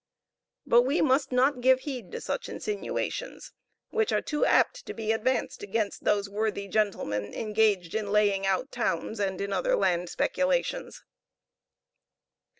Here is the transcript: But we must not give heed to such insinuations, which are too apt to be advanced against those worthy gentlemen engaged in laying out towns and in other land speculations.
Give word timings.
But 0.65 0.81
we 0.81 0.99
must 0.99 1.31
not 1.31 1.61
give 1.61 1.81
heed 1.81 2.11
to 2.13 2.21
such 2.21 2.49
insinuations, 2.49 3.51
which 3.91 4.11
are 4.11 4.19
too 4.19 4.43
apt 4.43 4.83
to 4.87 4.95
be 4.95 5.11
advanced 5.11 5.61
against 5.61 6.05
those 6.05 6.27
worthy 6.27 6.67
gentlemen 6.67 7.35
engaged 7.35 7.93
in 7.93 8.11
laying 8.11 8.43
out 8.43 8.71
towns 8.71 9.19
and 9.19 9.39
in 9.39 9.53
other 9.53 9.75
land 9.75 10.09
speculations. 10.09 11.03